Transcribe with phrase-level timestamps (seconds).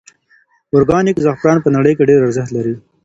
[0.77, 2.75] ارګانیک زعفران په نړۍ کې ډېر ارزښت لري.